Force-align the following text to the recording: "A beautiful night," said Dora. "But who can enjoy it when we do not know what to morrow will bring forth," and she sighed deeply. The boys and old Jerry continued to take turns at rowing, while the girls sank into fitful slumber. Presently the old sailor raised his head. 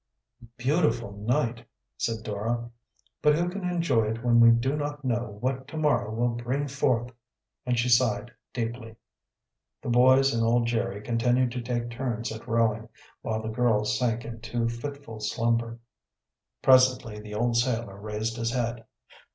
"A 0.41 0.45
beautiful 0.57 1.11
night," 1.15 1.63
said 1.95 2.23
Dora. 2.23 2.71
"But 3.21 3.35
who 3.35 3.49
can 3.49 3.63
enjoy 3.65 4.05
it 4.09 4.23
when 4.25 4.39
we 4.39 4.49
do 4.49 4.75
not 4.75 5.05
know 5.05 5.37
what 5.41 5.67
to 5.67 5.77
morrow 5.77 6.11
will 6.11 6.29
bring 6.29 6.67
forth," 6.67 7.11
and 7.67 7.77
she 7.77 7.87
sighed 7.87 8.31
deeply. 8.51 8.95
The 9.83 9.89
boys 9.89 10.33
and 10.33 10.41
old 10.43 10.65
Jerry 10.65 11.03
continued 11.03 11.51
to 11.51 11.61
take 11.61 11.91
turns 11.91 12.31
at 12.31 12.47
rowing, 12.47 12.89
while 13.21 13.43
the 13.43 13.49
girls 13.49 13.99
sank 13.99 14.25
into 14.25 14.67
fitful 14.67 15.19
slumber. 15.19 15.77
Presently 16.63 17.19
the 17.19 17.35
old 17.35 17.57
sailor 17.57 17.99
raised 17.99 18.37
his 18.37 18.49
head. 18.49 18.85